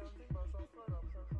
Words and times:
Sensation, 0.00 0.10
die 0.16 0.34
Wasser 0.34 0.66
verdampft. 0.72 1.39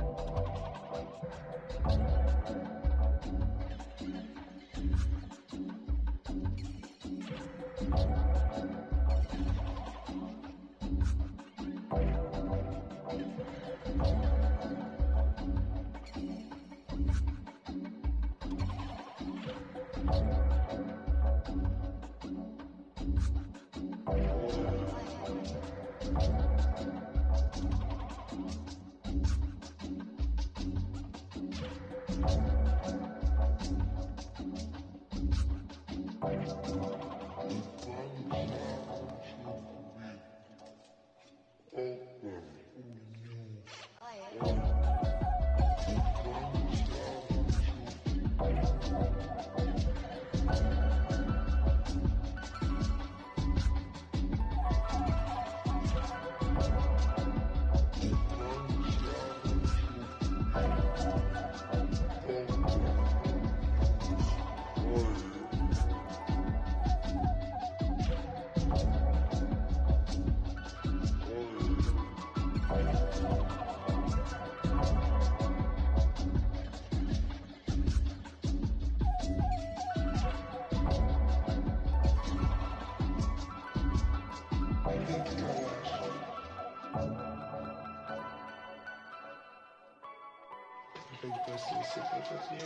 sesini 91.59 91.85
sıfır 91.85 92.25
çok 92.29 92.51
niye 92.51 92.61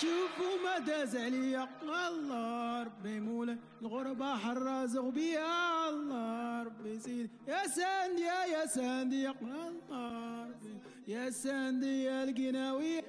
شوفوا 0.00 0.54
ما 0.64 0.78
داز 0.78 1.16
عليا 1.16 1.68
الله 2.08 2.82
ربي 2.82 3.20
مولاي 3.20 3.58
الغربة 3.82 4.36
حرازق 4.36 5.08
بيا 5.08 5.88
الله 5.88 6.62
ربي 6.62 6.98
سيدي. 6.98 7.30
يا 7.48 7.66
ساندي 7.66 8.22
يا 8.22 8.66
ساندي 8.66 9.28
الله 9.28 10.44
ربي 10.44 10.74
يا 11.08 11.30
ساندي 11.30 12.02
يا 12.02 12.24
القناوي. 12.24 13.02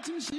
Latin 0.00 0.29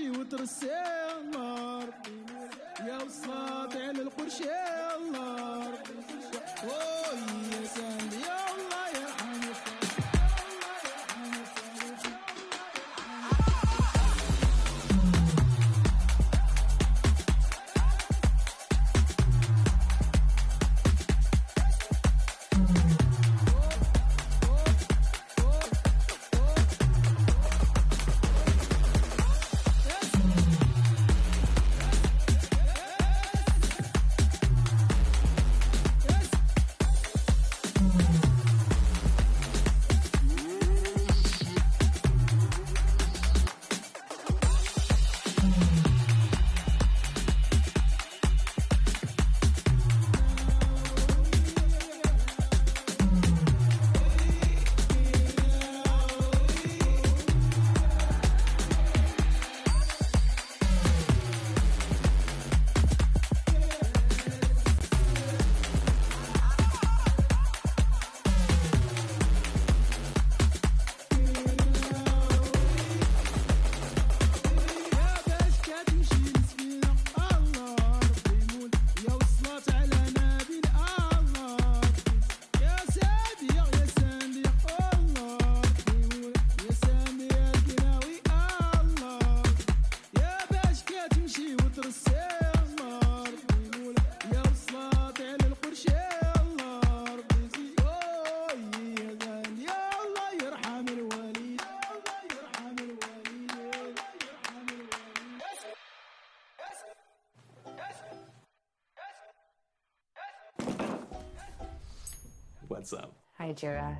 Nigeria. 113.52 114.00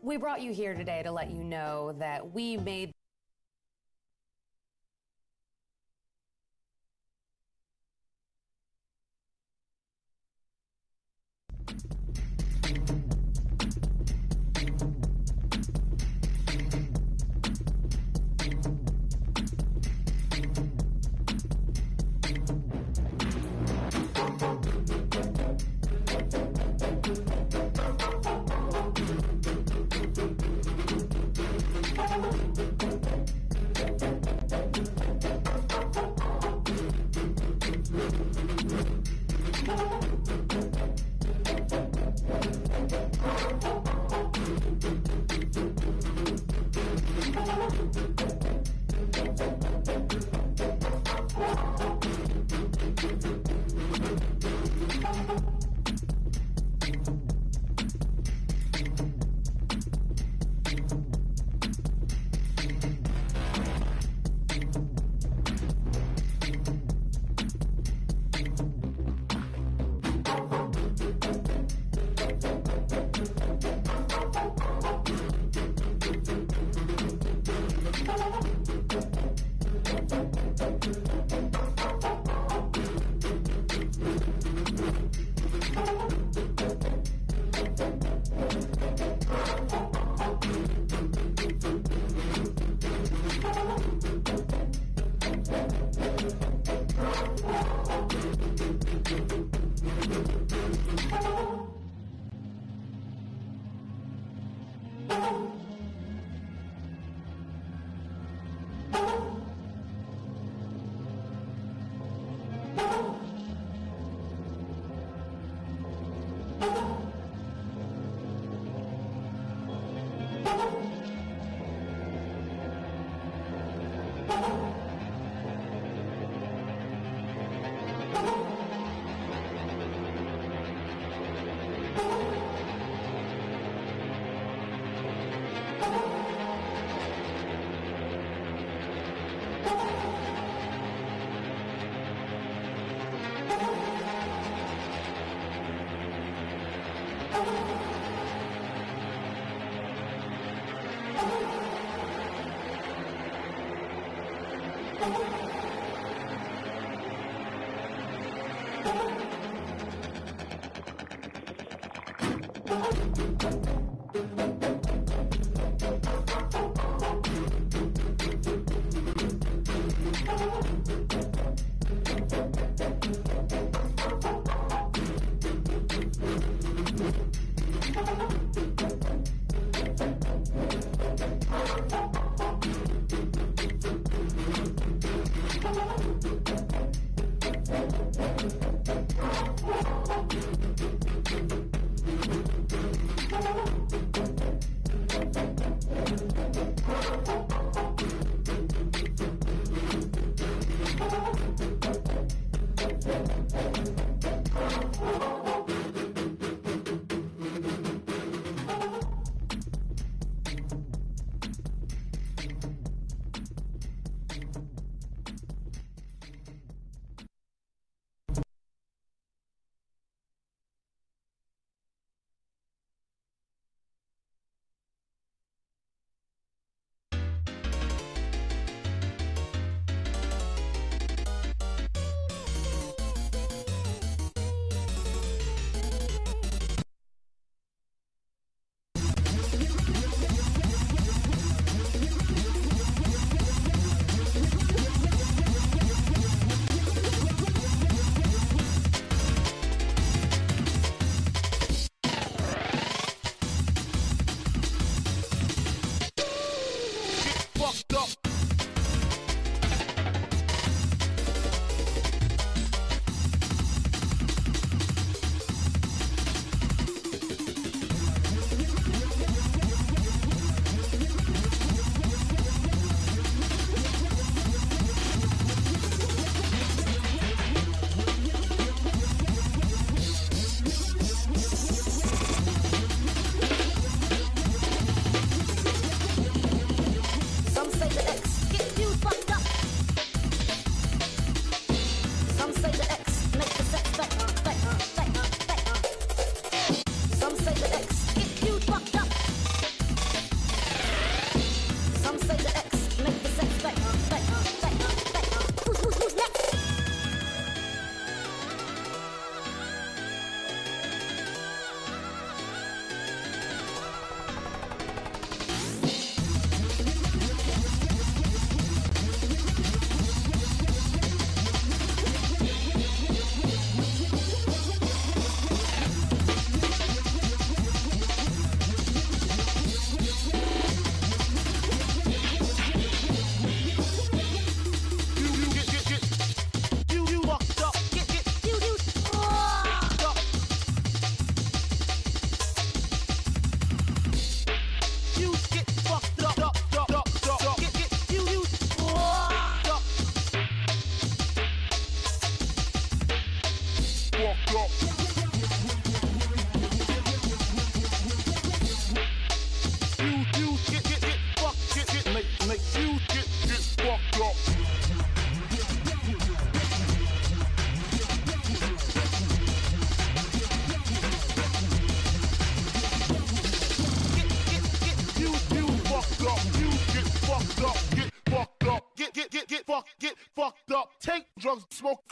We 0.00 0.16
brought 0.16 0.42
you 0.42 0.52
here 0.52 0.74
today 0.74 1.02
to 1.02 1.10
let 1.10 1.28
you 1.28 1.42
know 1.42 1.92
that 1.98 2.32
we 2.32 2.56
made 2.56 2.91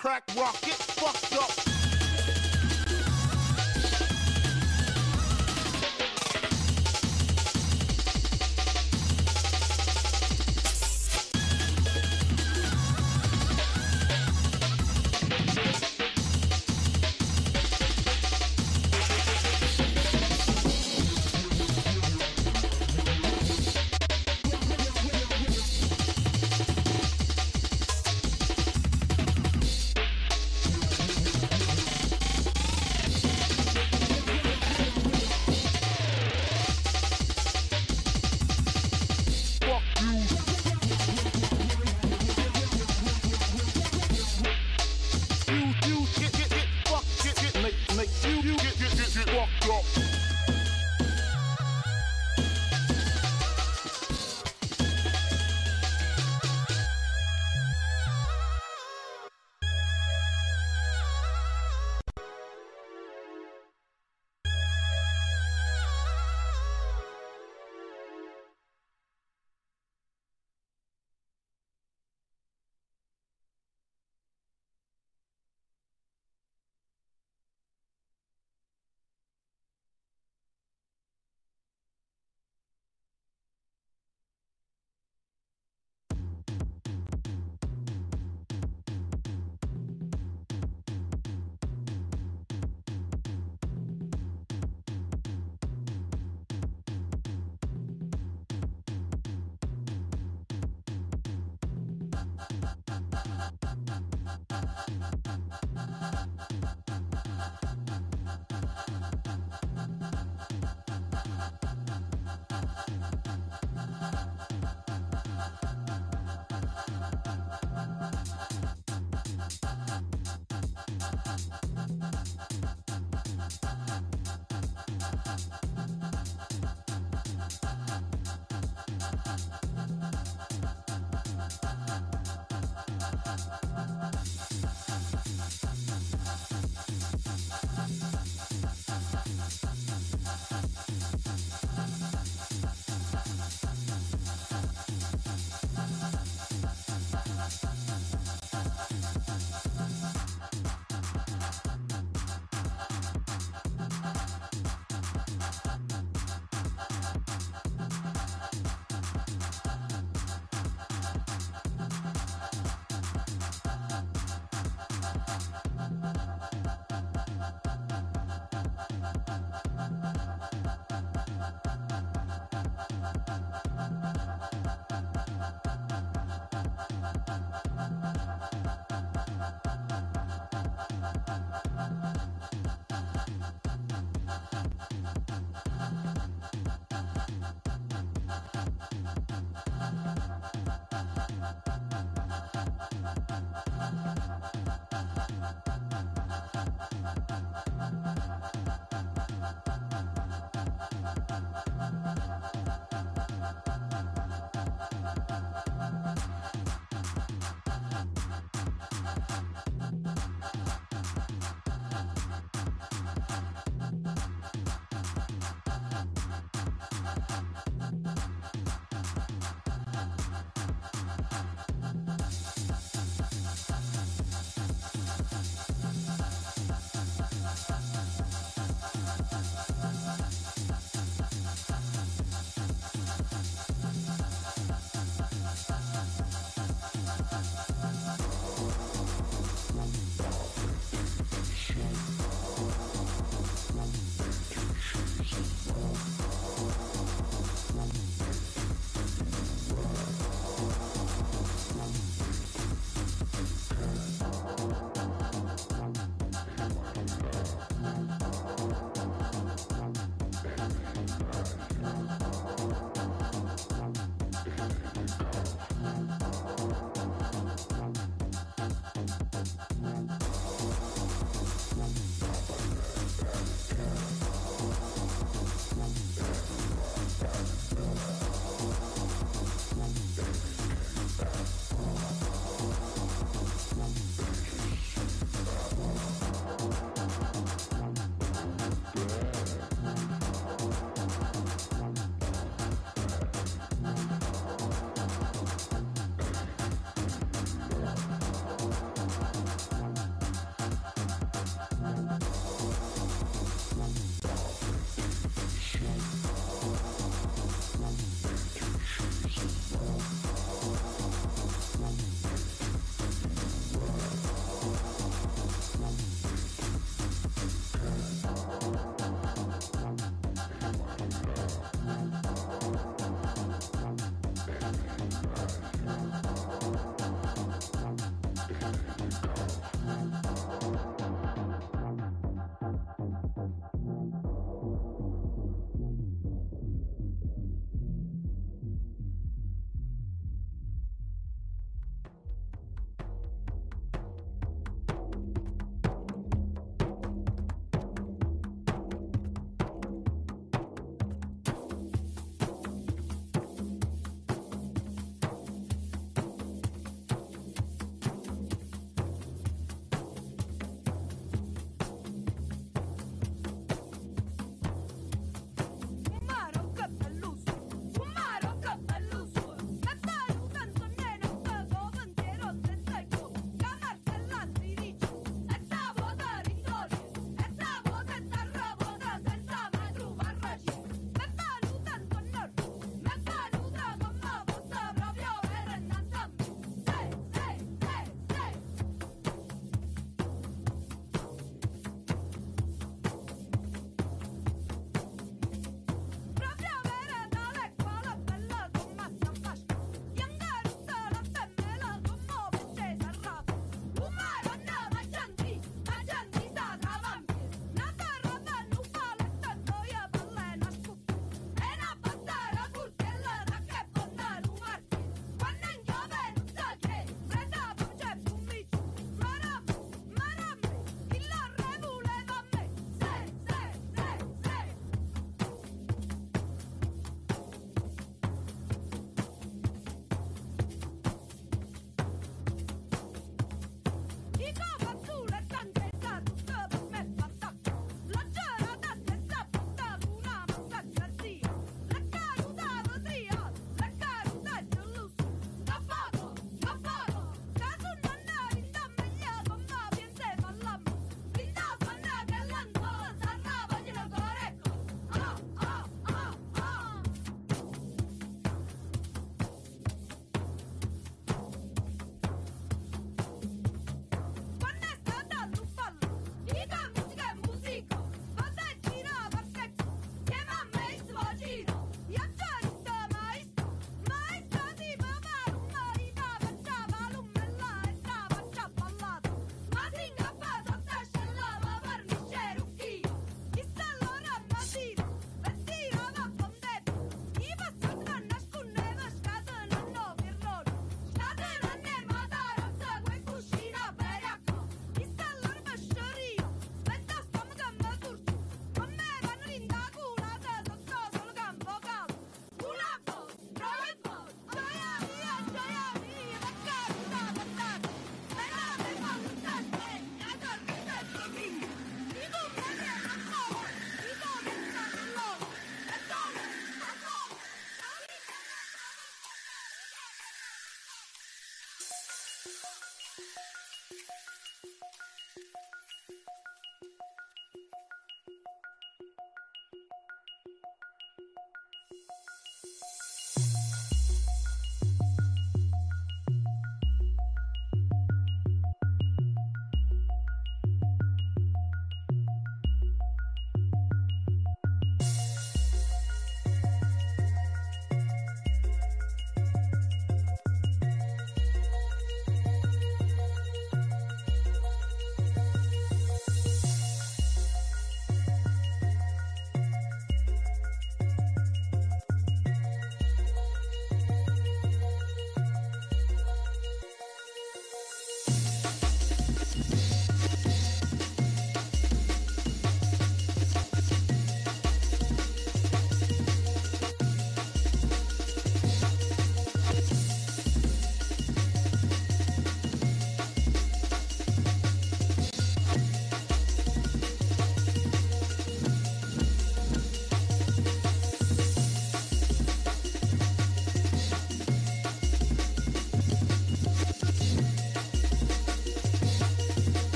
crack 0.00 0.22
rocket. 0.34 0.89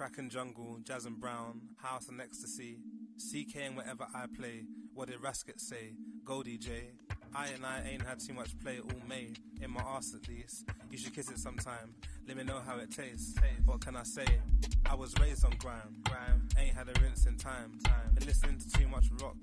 Kraken 0.00 0.30
Jungle, 0.30 0.78
Jazz 0.82 1.04
and 1.04 1.20
Brown, 1.20 1.60
House 1.76 2.08
and 2.08 2.22
Ecstasy, 2.22 2.78
CKing 3.18 3.76
wherever 3.76 4.06
I 4.14 4.24
play. 4.34 4.64
What 4.94 5.08
did 5.08 5.20
Rasket 5.20 5.60
say? 5.60 5.92
Goldie 6.24 6.56
J. 6.56 6.92
I 7.34 7.48
and 7.48 7.66
I 7.66 7.82
ain't 7.86 8.00
had 8.00 8.18
too 8.18 8.32
much 8.32 8.58
play 8.60 8.78
all 8.78 9.06
May. 9.06 9.34
In 9.60 9.70
my 9.70 9.82
ass 9.82 10.14
at 10.14 10.26
least. 10.26 10.64
You 10.90 10.96
should 10.96 11.14
kiss 11.14 11.30
it 11.30 11.38
sometime. 11.38 11.92
Let 12.26 12.38
me 12.38 12.44
know 12.44 12.62
how 12.66 12.78
it 12.78 12.90
tastes. 12.90 13.34
What 13.66 13.82
can 13.82 13.94
I 13.94 14.04
say? 14.04 14.24
I 14.88 14.94
was 14.94 15.12
raised 15.20 15.44
on 15.44 15.52
grime. 15.58 15.96
Grime. 16.04 16.48
Ain't 16.56 16.74
had 16.74 16.88
a 16.88 16.98
rinse 17.02 17.26
in 17.26 17.36
time. 17.36 17.78
Time. 17.84 18.14
Been 18.14 18.26
listening 18.26 18.58
to 18.58 18.70
too 18.70 18.88
much 18.88 19.04
rock. 19.20 19.36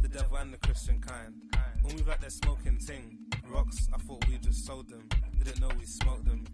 The 0.00 0.08
devil 0.08 0.38
and 0.38 0.52
the 0.52 0.58
Christian 0.58 1.00
kind. 1.00 1.34
When 1.82 1.94
we 1.94 2.02
like 2.02 2.20
that 2.20 2.32
smoking 2.32 2.78
thing. 2.78 3.16
Rocks, 3.48 3.86
I 3.94 3.98
thought 3.98 4.26
we 4.26 4.38
just 4.38 4.66
sold 4.66 4.88
them. 4.88 5.08
Didn't 5.38 5.60
know 5.60 5.70
we 5.78 5.86
smoked 5.86 6.24
them. 6.24 6.48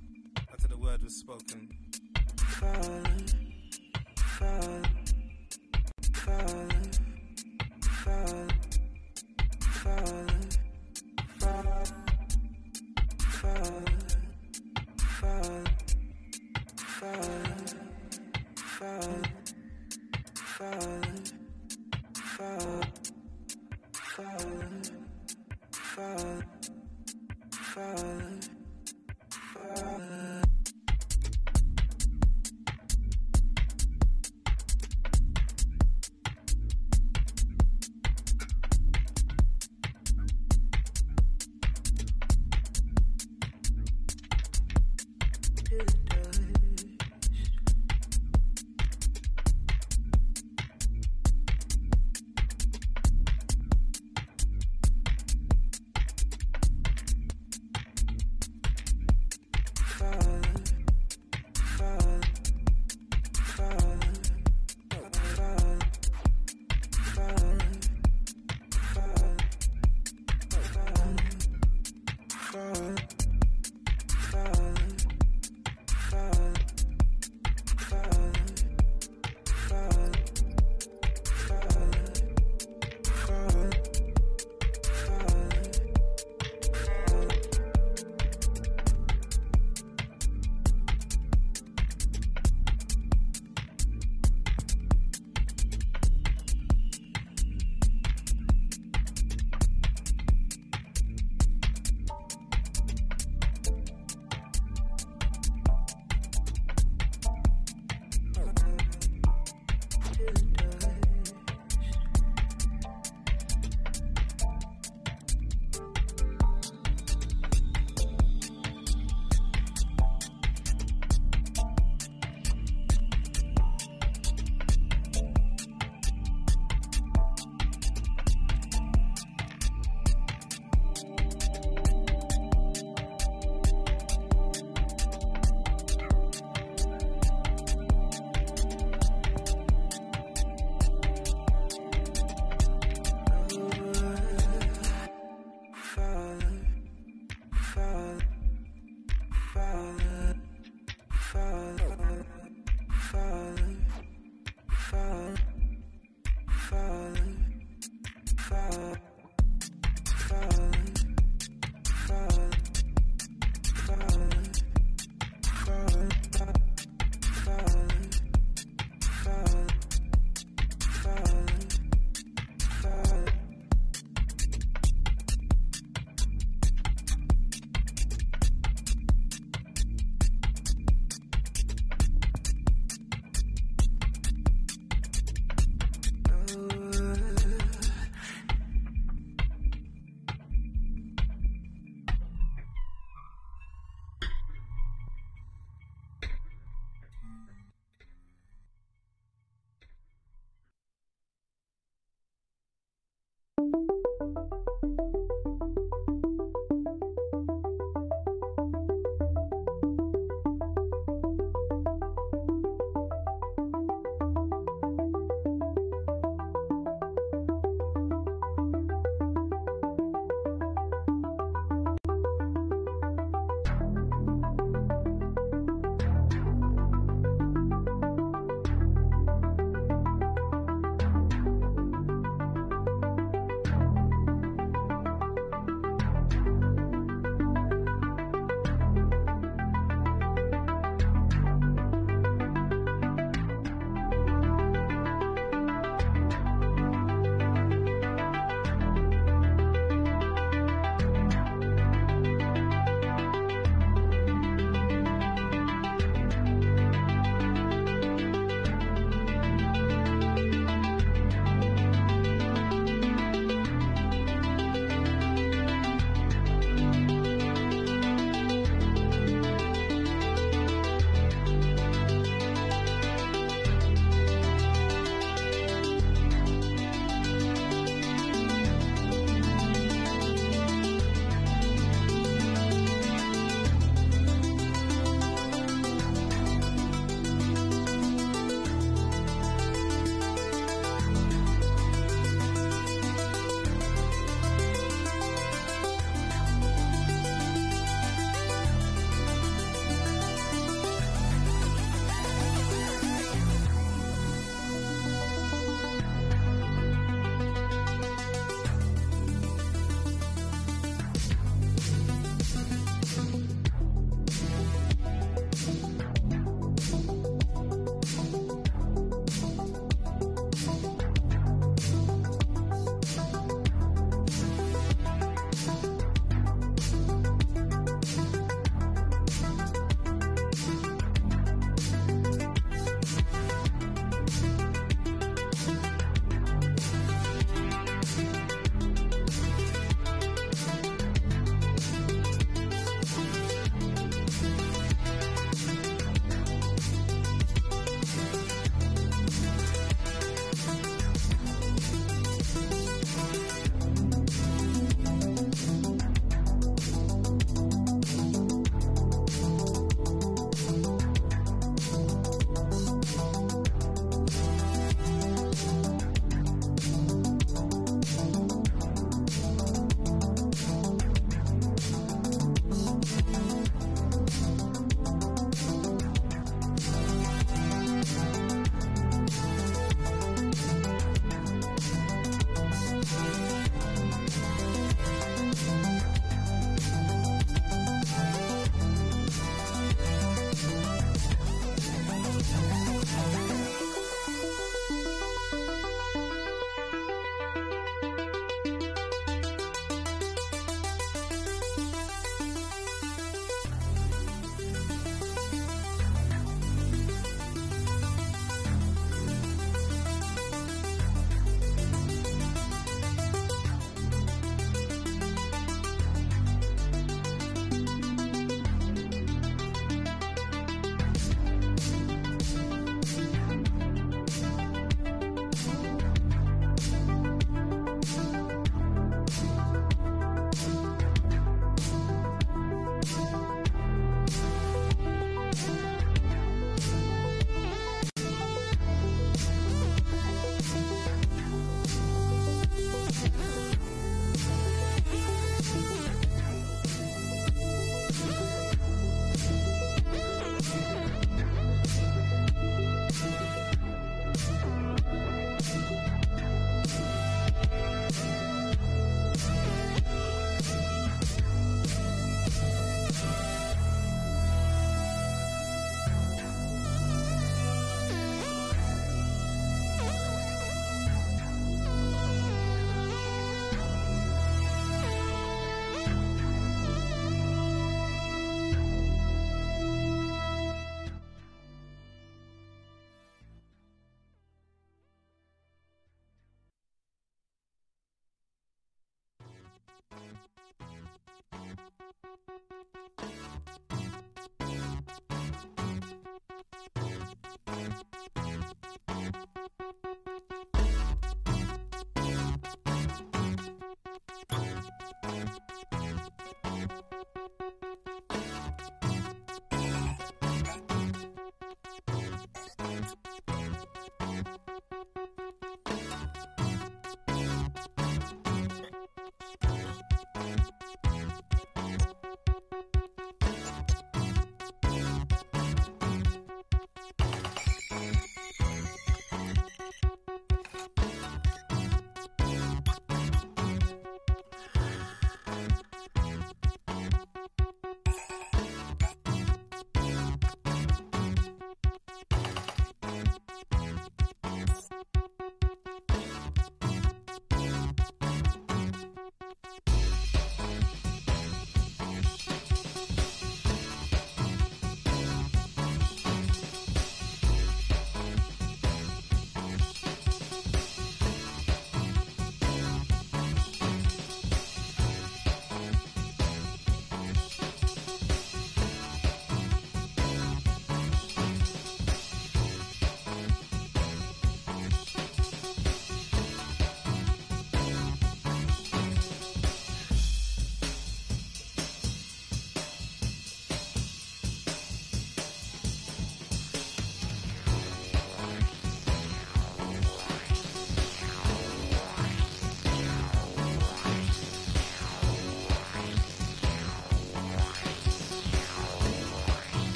Until 0.52 0.68
the 0.68 0.76
word 0.76 1.02
was 1.02 1.16
spoken 1.16 1.70
far. 4.38 4.95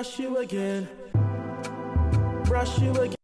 Brush 0.00 0.18
you 0.18 0.38
again. 0.38 0.88
Brush 2.46 2.78
you 2.78 2.90
again. 2.92 3.19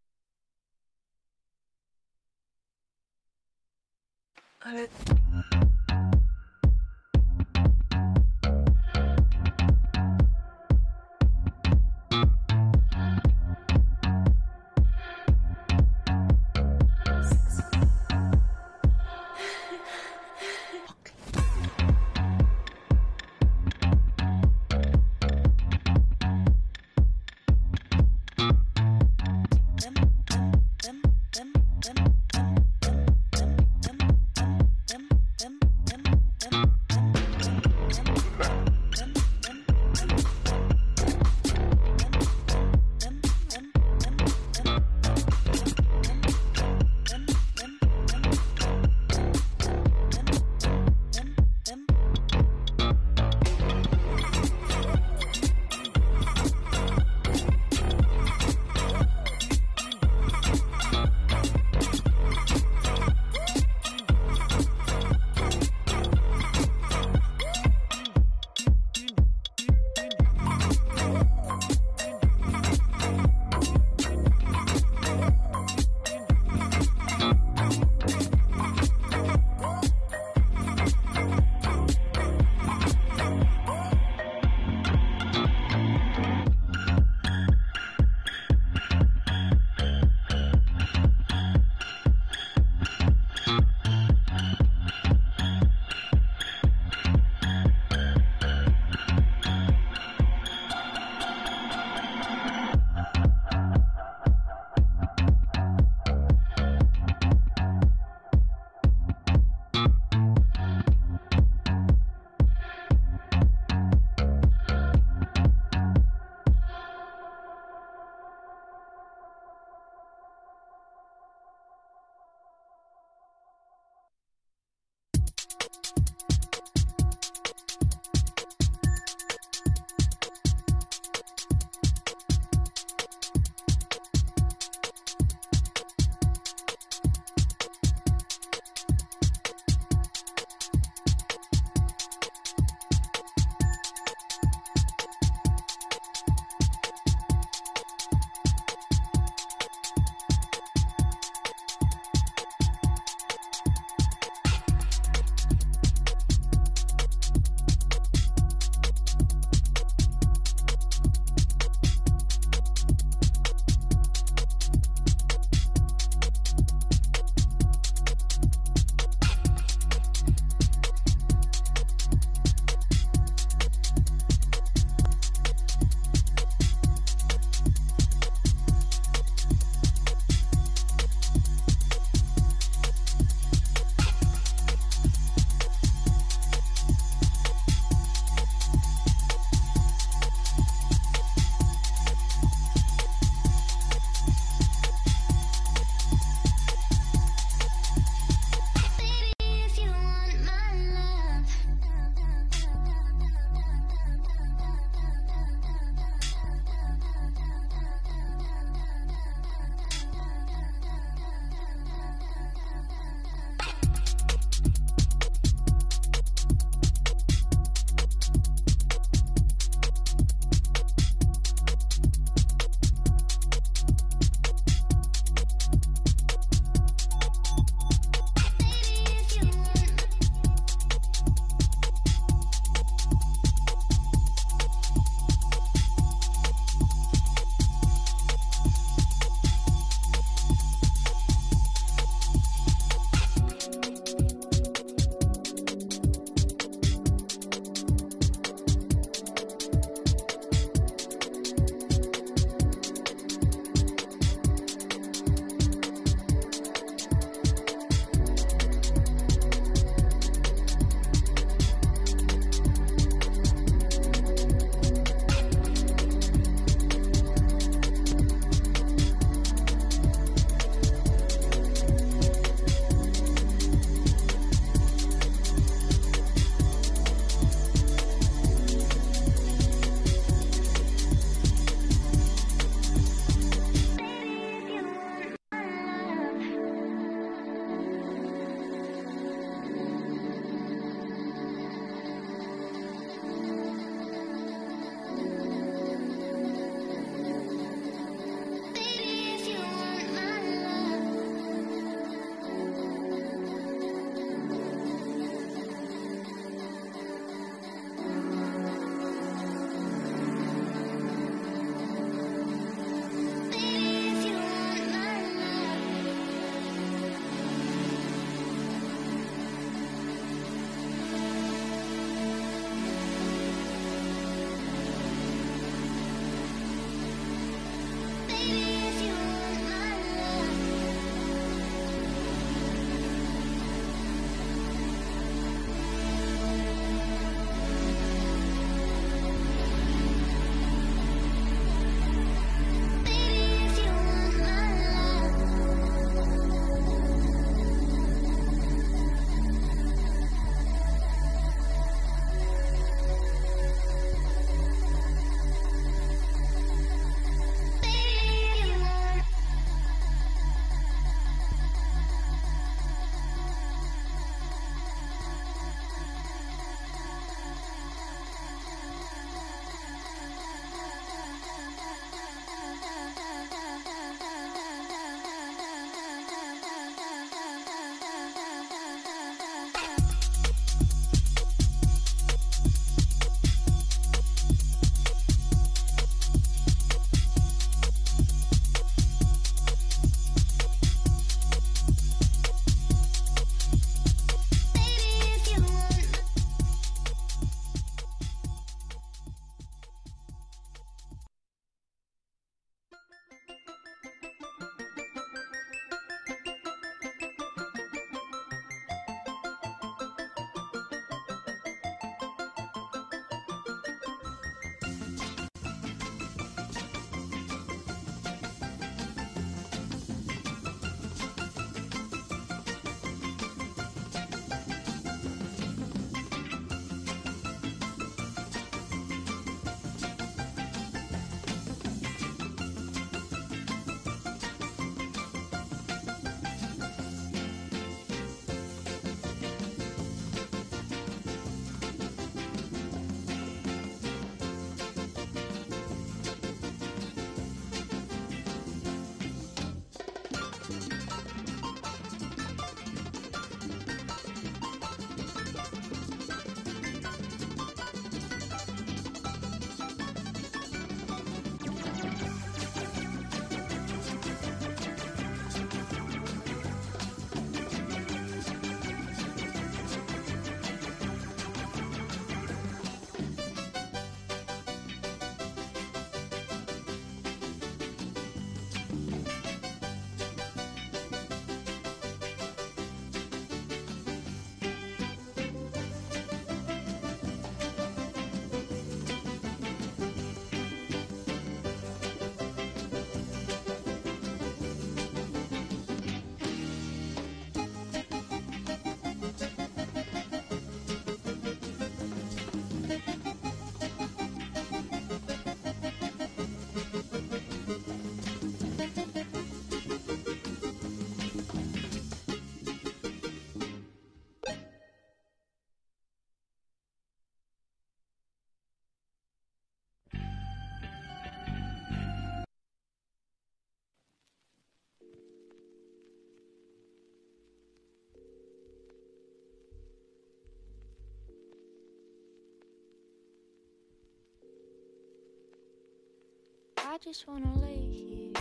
I 536.97 536.98
just 536.98 537.28
wanna 537.28 537.55
lay 537.59 537.77
here 537.77 538.32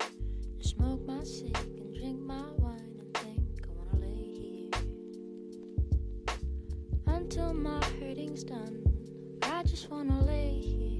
and 0.00 0.60
smoke 0.60 1.06
my 1.06 1.22
cig 1.22 1.56
and 1.56 1.94
drink 1.94 2.18
my 2.18 2.42
wine 2.58 2.98
and 2.98 3.14
think 3.14 3.62
I 3.62 3.68
wanna 3.76 4.06
lay 4.06 4.24
here 4.34 4.70
until 7.06 7.54
my 7.54 7.84
hurting's 8.00 8.42
done. 8.42 8.82
I 9.42 9.62
just 9.62 9.88
wanna 9.88 10.20
lay 10.24 10.58
here 10.58 10.98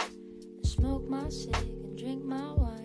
and 0.00 0.66
smoke 0.66 1.08
my 1.08 1.28
cig 1.28 1.54
and 1.54 1.96
drink 1.96 2.24
my 2.24 2.52
wine. 2.54 2.79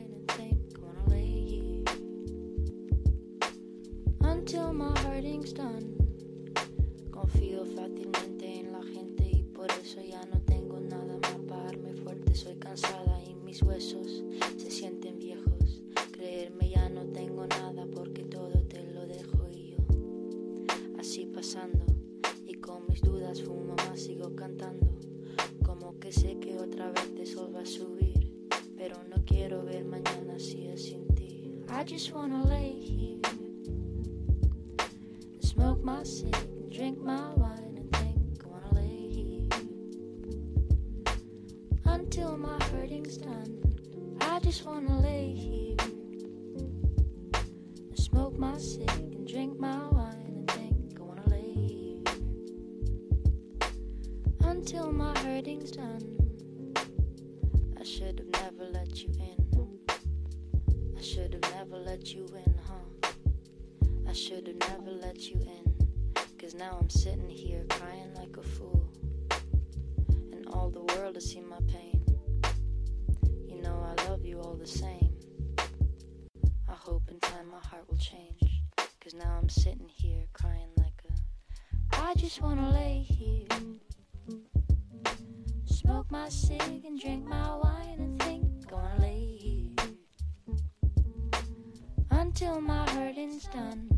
till 92.46 92.62
my 92.62 92.88
hurting's 92.92 93.46
done. 93.46 93.90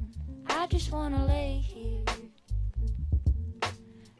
I 0.48 0.68
just 0.68 0.94
wanna 0.94 1.26
lay 1.26 1.62
here, 1.62 2.06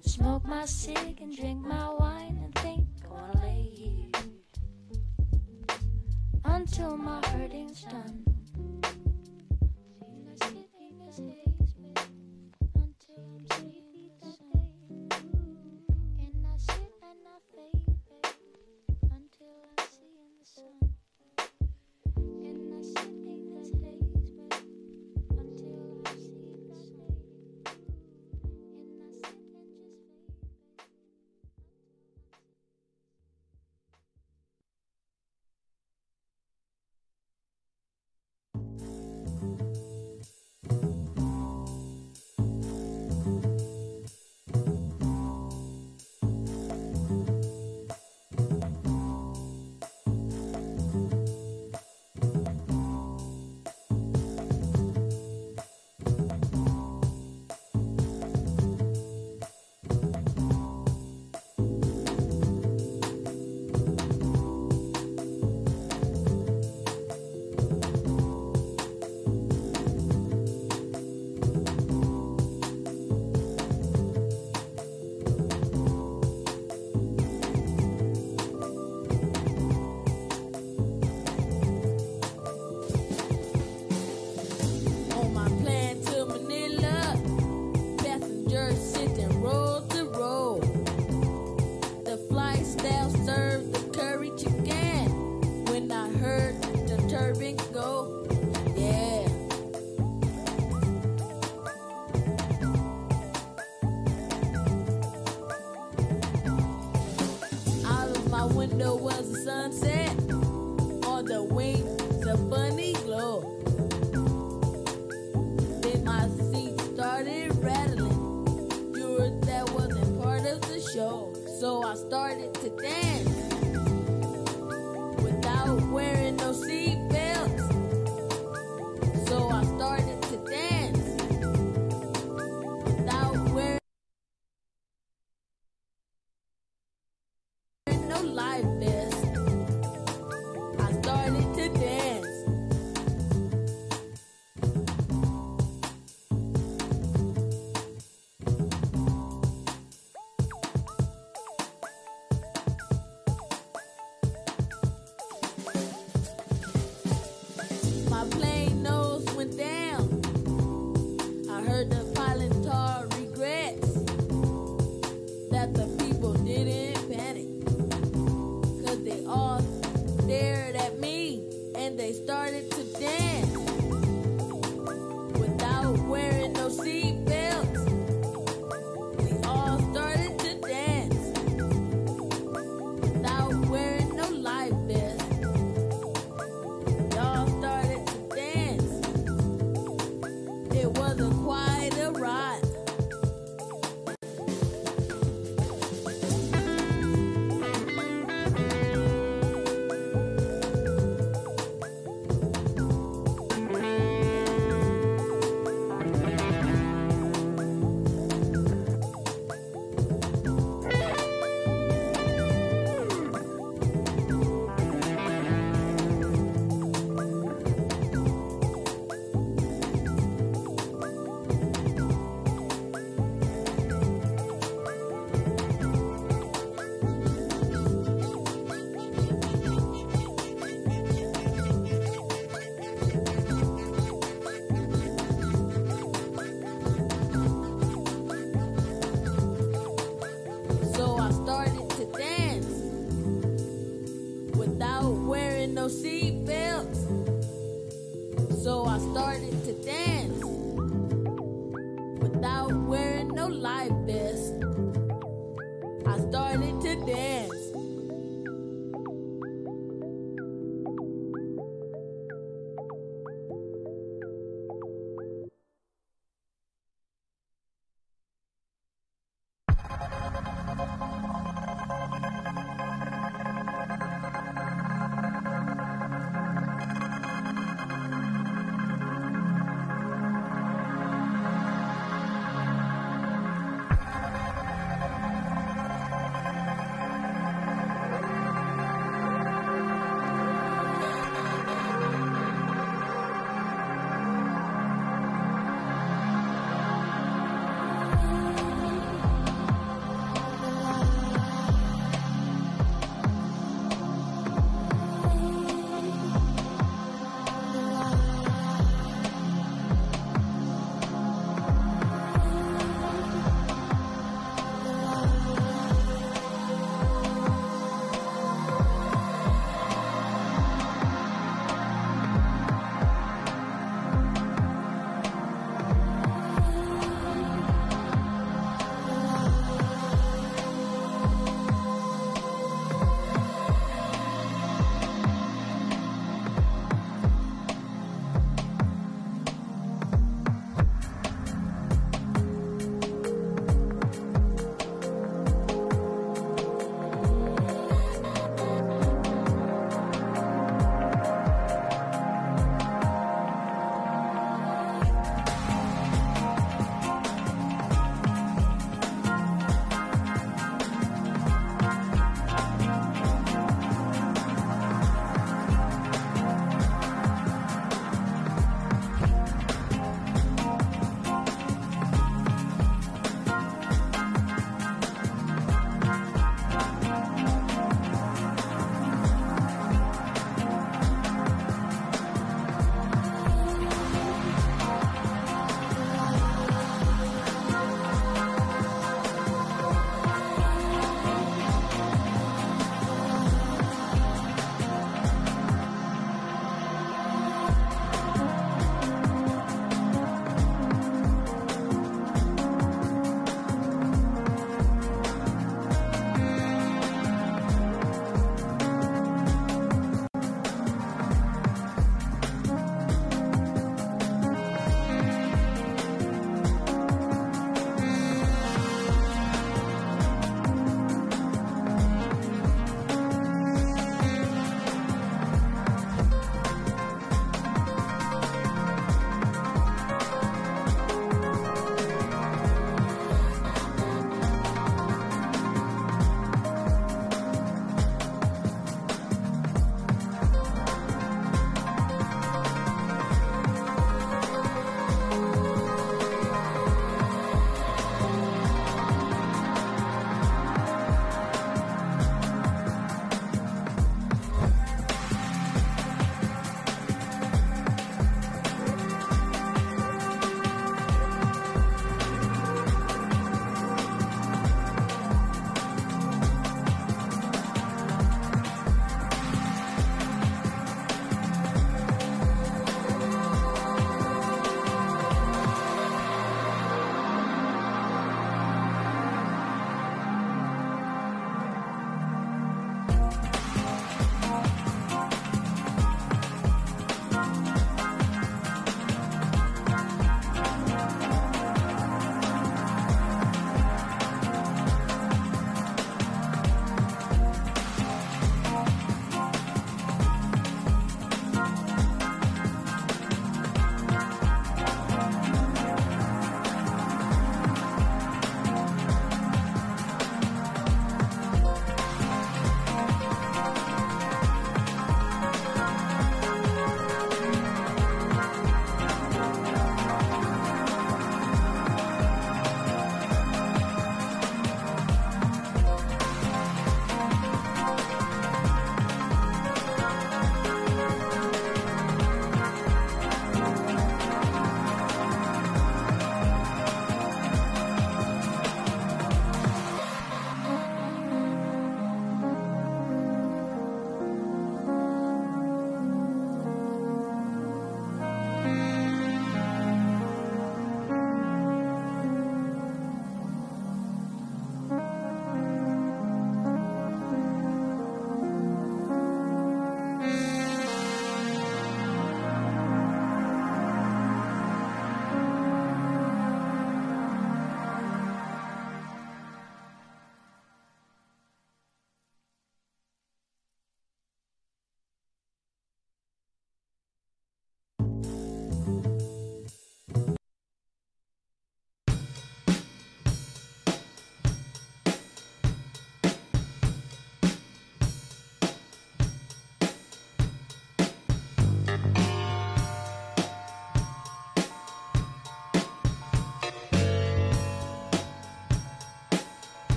smoke 0.00 0.44
my 0.44 0.64
cig 0.64 1.20
and 1.20 1.36
drink 1.36 1.64
my 1.64 1.88
wine 1.92 2.40
and 2.42 2.52
think 2.56 2.88
I 3.04 3.12
wanna 3.12 3.40
lay 3.40 3.62
here 3.72 4.10
until 6.44 6.96
my 6.96 7.24
hurting's 7.28 7.82
done. 7.82 8.25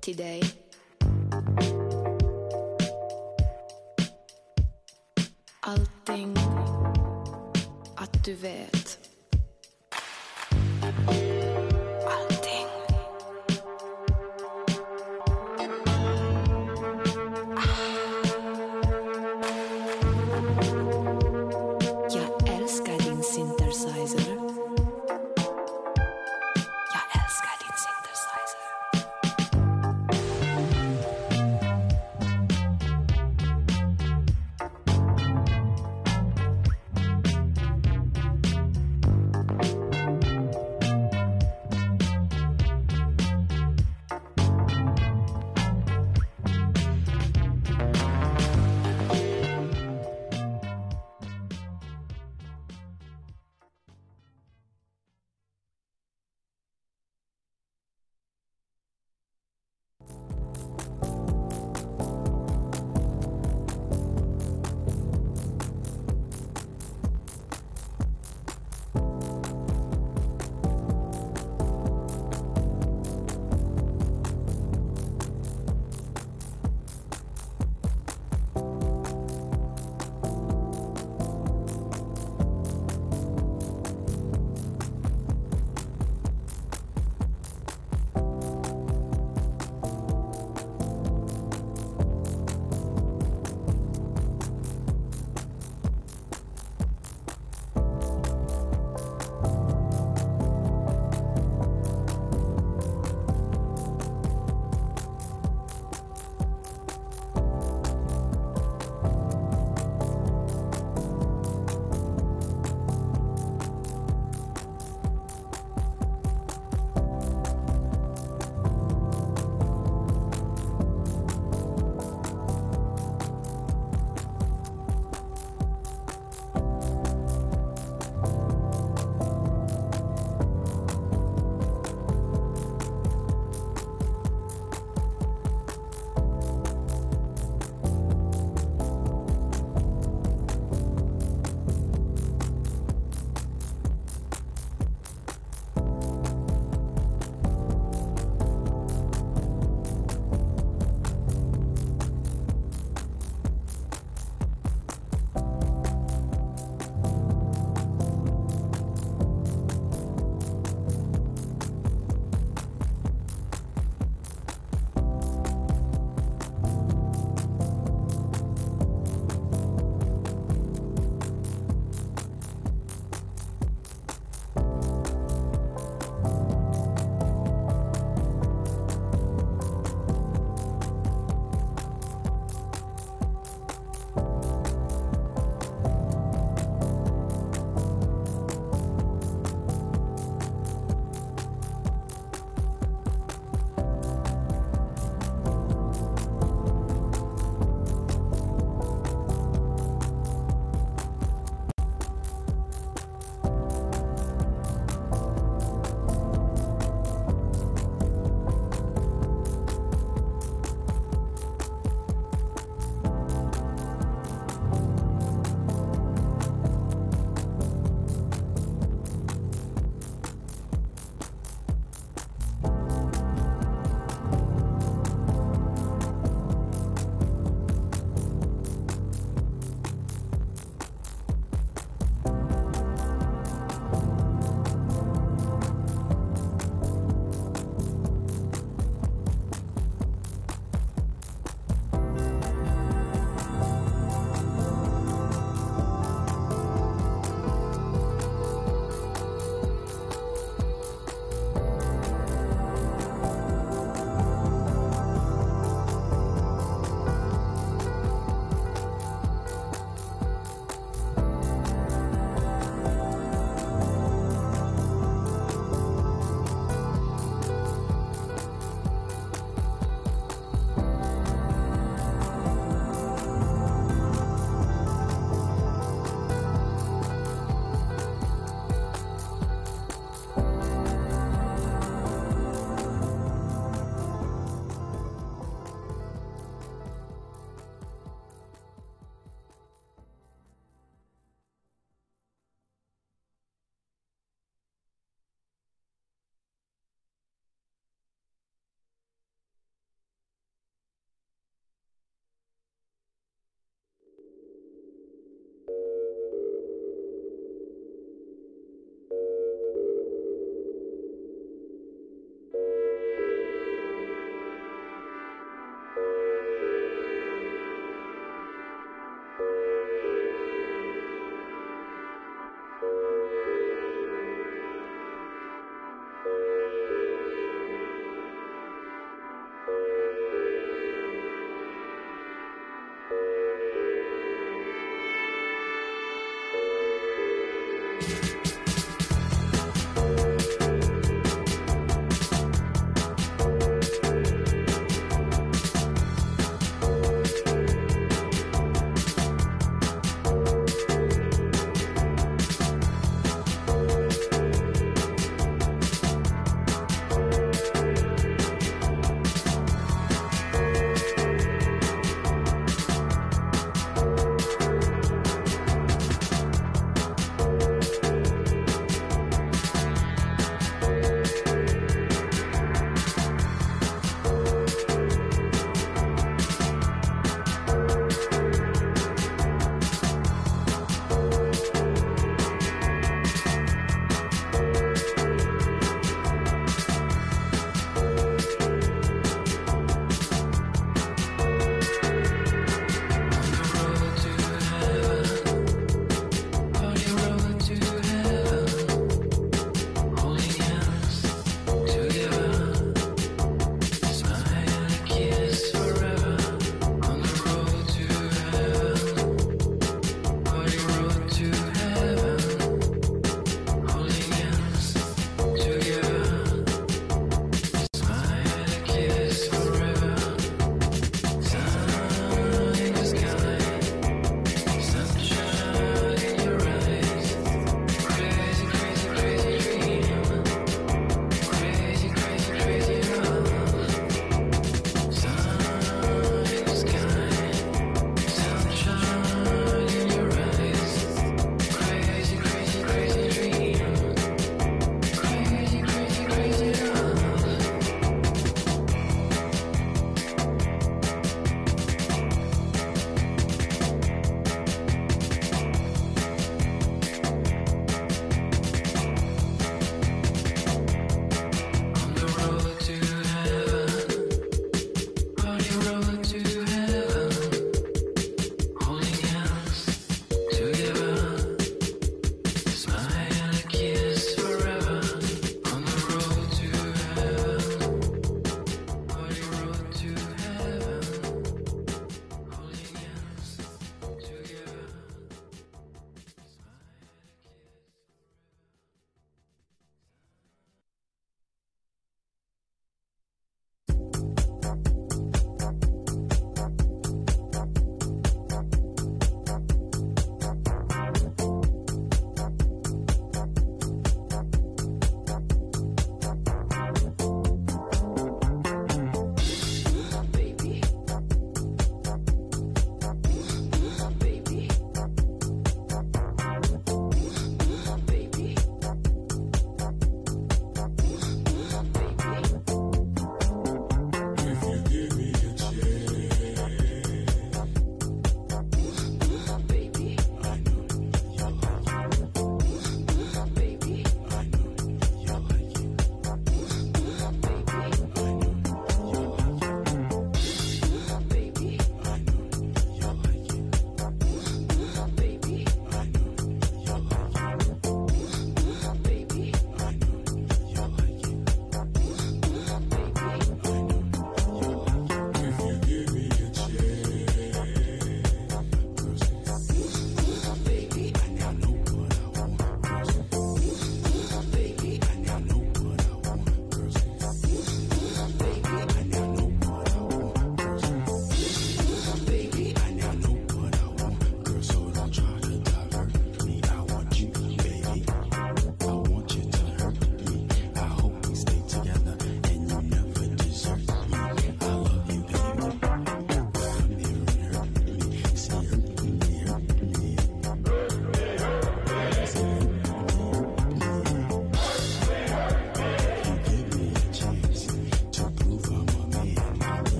Till 0.00 0.16
dig. 0.16 0.42
Allting 5.60 6.36
att 7.96 8.24
du 8.24 8.34
vet. 8.34 8.81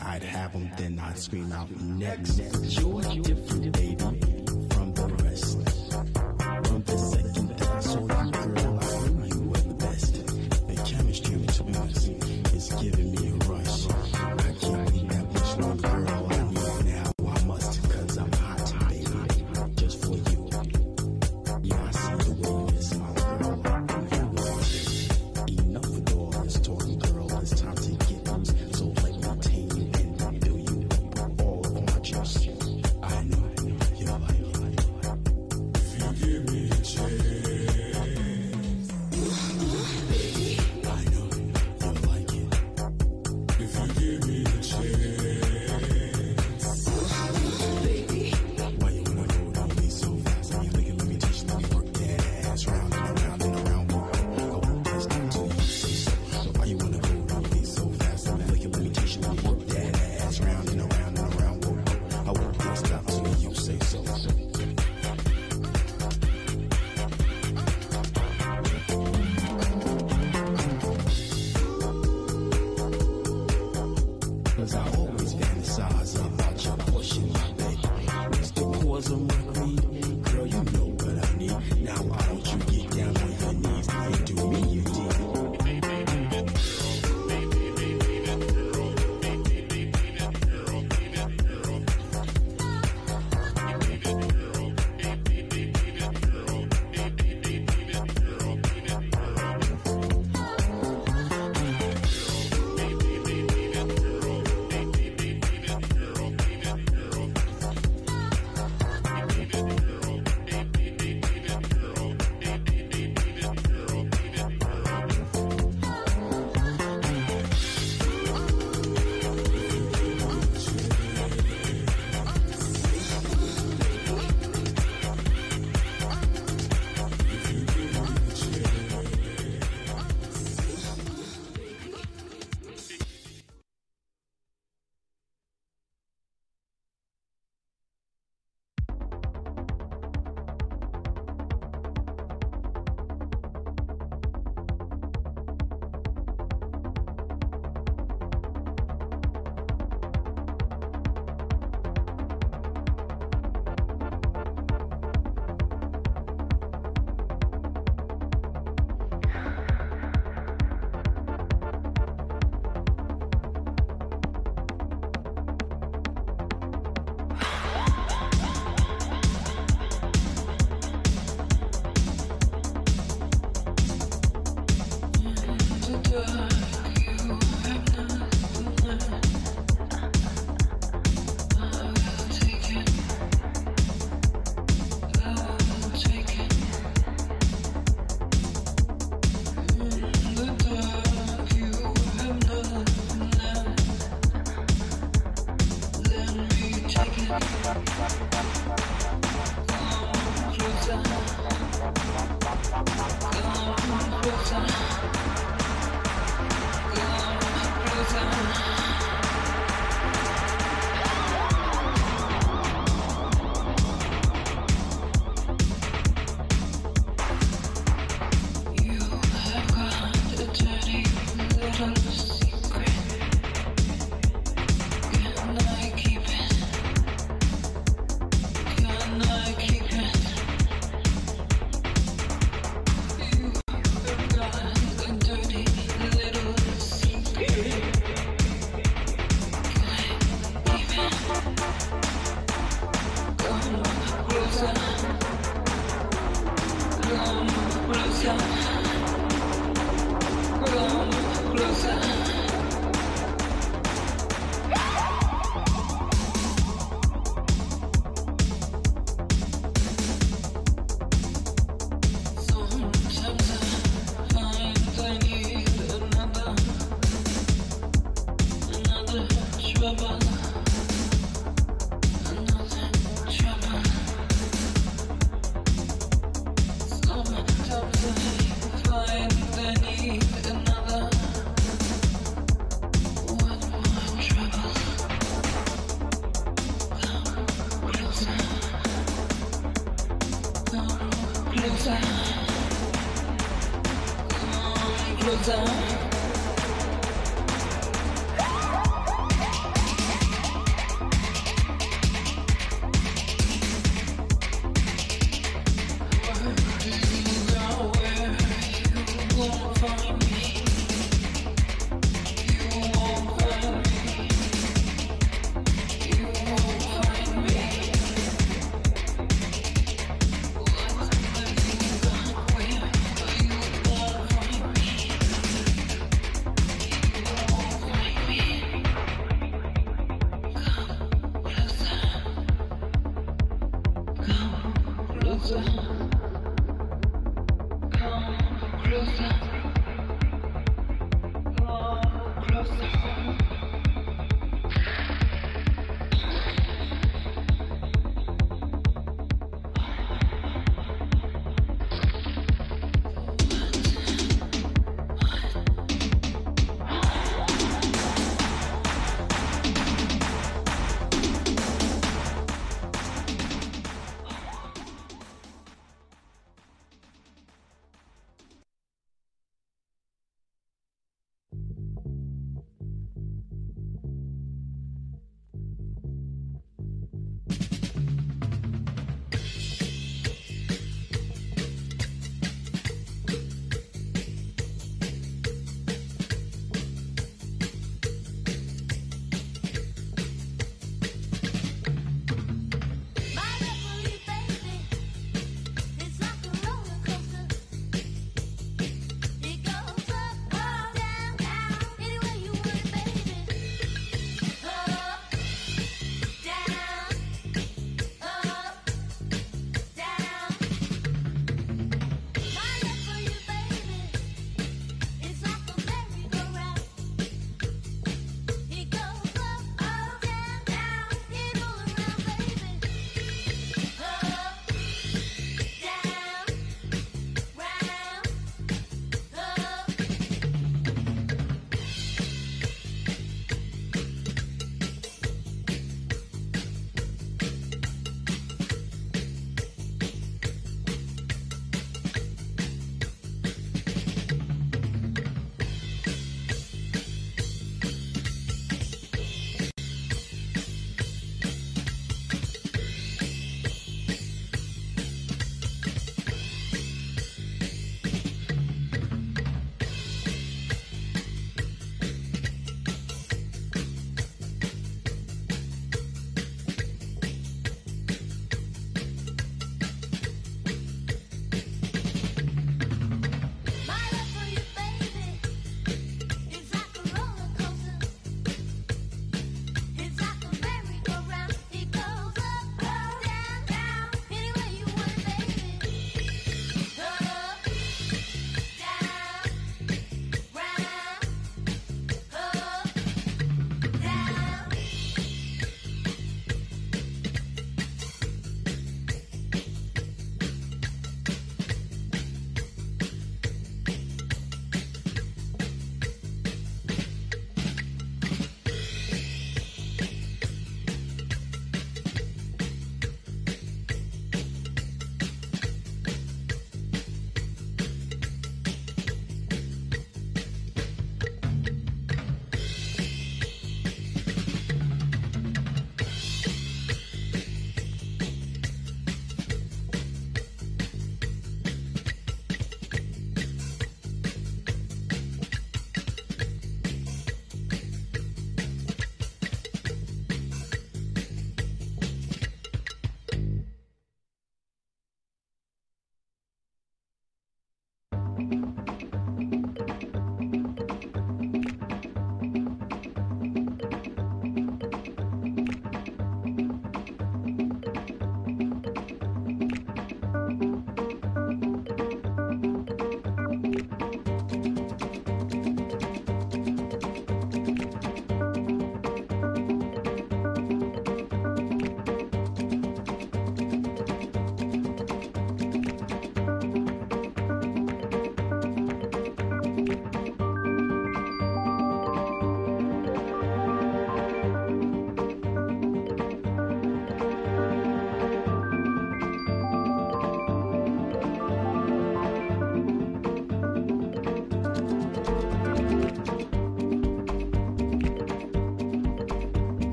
I'd 0.00 0.22
have 0.22 0.52
them, 0.52 0.70
then 0.76 0.98
I'd 0.98 1.18
scream 1.18 1.52
out 1.52 1.70
next. 1.80 2.38
next. 2.38 2.87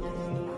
Thank 0.00 0.57